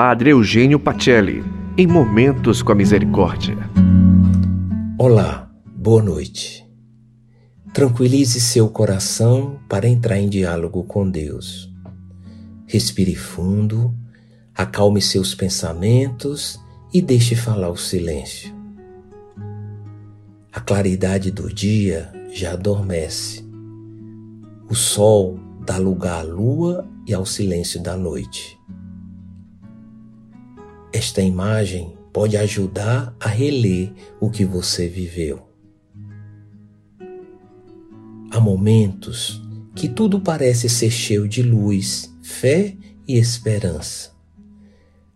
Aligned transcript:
Padre 0.00 0.30
Eugênio 0.30 0.78
Pacelli, 0.78 1.42
em 1.76 1.84
Momentos 1.84 2.62
com 2.62 2.70
a 2.70 2.74
Misericórdia. 2.76 3.56
Olá, 4.96 5.50
boa 5.74 6.00
noite. 6.00 6.64
Tranquilize 7.74 8.40
seu 8.40 8.68
coração 8.68 9.58
para 9.68 9.88
entrar 9.88 10.16
em 10.20 10.28
diálogo 10.28 10.84
com 10.84 11.10
Deus. 11.10 11.68
Respire 12.64 13.16
fundo, 13.16 13.92
acalme 14.54 15.02
seus 15.02 15.34
pensamentos 15.34 16.60
e 16.94 17.02
deixe 17.02 17.34
falar 17.34 17.68
o 17.68 17.76
silêncio. 17.76 18.54
A 20.52 20.60
claridade 20.60 21.32
do 21.32 21.52
dia 21.52 22.12
já 22.32 22.52
adormece. 22.52 23.44
O 24.70 24.76
sol 24.76 25.40
dá 25.66 25.76
lugar 25.76 26.20
à 26.20 26.22
lua 26.22 26.88
e 27.04 27.12
ao 27.12 27.26
silêncio 27.26 27.82
da 27.82 27.96
noite. 27.96 28.56
Esta 30.92 31.20
imagem 31.20 31.96
pode 32.12 32.36
ajudar 32.36 33.14
a 33.20 33.28
reler 33.28 33.92
o 34.20 34.30
que 34.30 34.44
você 34.44 34.88
viveu. 34.88 35.46
Há 38.30 38.40
momentos 38.40 39.42
que 39.74 39.88
tudo 39.88 40.20
parece 40.20 40.68
ser 40.68 40.90
cheio 40.90 41.28
de 41.28 41.42
luz, 41.42 42.12
fé 42.22 42.74
e 43.06 43.16
esperança. 43.18 44.10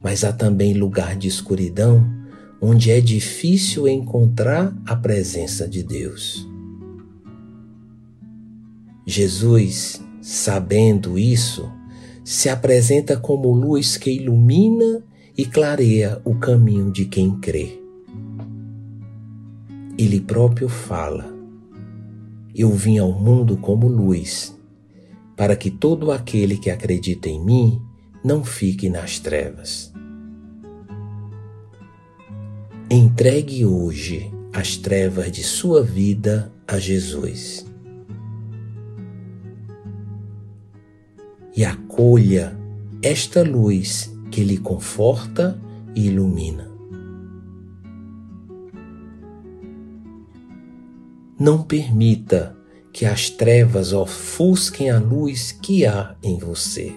Mas 0.00 0.22
há 0.22 0.32
também 0.32 0.74
lugar 0.74 1.16
de 1.16 1.28
escuridão 1.28 2.04
onde 2.60 2.90
é 2.90 3.00
difícil 3.00 3.88
encontrar 3.88 4.74
a 4.86 4.94
presença 4.94 5.66
de 5.66 5.82
Deus. 5.82 6.46
Jesus, 9.06 10.02
sabendo 10.22 11.18
isso, 11.18 11.70
se 12.24 12.48
apresenta 12.48 13.18
como 13.18 13.52
luz 13.52 13.96
que 13.96 14.10
ilumina 14.10 15.02
e 15.36 15.44
clareia 15.44 16.20
o 16.24 16.34
caminho 16.34 16.92
de 16.92 17.04
quem 17.06 17.38
crê. 17.40 17.80
Ele 19.98 20.20
próprio 20.20 20.68
fala: 20.68 21.34
Eu 22.54 22.70
vim 22.70 22.98
ao 22.98 23.12
mundo 23.12 23.56
como 23.56 23.88
luz, 23.88 24.56
para 25.36 25.56
que 25.56 25.70
todo 25.70 26.12
aquele 26.12 26.56
que 26.56 26.70
acredita 26.70 27.28
em 27.28 27.44
mim 27.44 27.82
não 28.22 28.44
fique 28.44 28.88
nas 28.88 29.18
trevas. 29.18 29.92
Entregue 32.90 33.66
hoje 33.66 34.32
as 34.52 34.76
trevas 34.76 35.32
de 35.32 35.42
sua 35.42 35.82
vida 35.82 36.52
a 36.66 36.78
Jesus. 36.78 37.66
E 41.56 41.64
acolha 41.64 42.56
esta 43.02 43.42
luz 43.42 44.13
que 44.34 44.42
lhe 44.42 44.58
conforta 44.58 45.56
e 45.94 46.08
ilumina. 46.08 46.68
Não 51.38 51.62
permita 51.62 52.56
que 52.92 53.06
as 53.06 53.30
trevas 53.30 53.92
ofusquem 53.92 54.90
a 54.90 54.98
luz 54.98 55.52
que 55.52 55.86
há 55.86 56.16
em 56.20 56.36
você. 56.36 56.92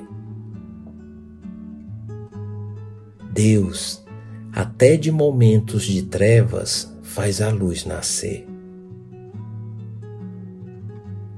Deus 3.31 4.03
até 4.51 4.97
de 4.97 5.11
momentos 5.11 5.83
de 5.83 6.01
trevas 6.01 6.91
faz 7.03 7.39
a 7.39 7.51
luz 7.51 7.85
nascer. 7.85 8.47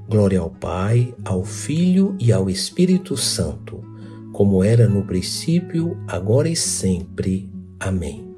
Glória 0.08 0.40
ao 0.40 0.48
Pai, 0.48 1.14
ao 1.26 1.44
Filho 1.44 2.16
e 2.18 2.32
ao 2.32 2.48
Espírito 2.48 3.18
Santo, 3.18 3.89
como 4.32 4.62
era 4.62 4.88
no 4.88 5.02
princípio, 5.02 5.96
agora 6.06 6.48
e 6.48 6.56
sempre. 6.56 7.50
Amém. 7.78 8.34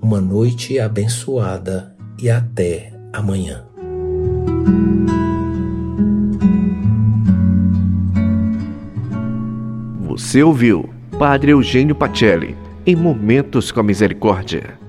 Uma 0.00 0.20
noite 0.20 0.78
abençoada 0.78 1.96
e 2.20 2.28
até 2.28 2.92
amanhã. 3.12 3.64
Você 10.00 10.42
ouviu 10.42 10.88
Padre 11.18 11.52
Eugênio 11.52 11.94
Pacelli 11.94 12.56
em 12.84 12.96
Momentos 12.96 13.70
com 13.70 13.80
a 13.80 13.82
Misericórdia. 13.82 14.81